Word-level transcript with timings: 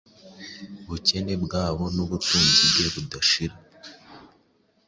ubukene 0.85 1.33
bwabo 1.43 1.83
n’ubutunzi 1.95 2.61
bwe 2.71 2.85
budashira. 2.93 3.55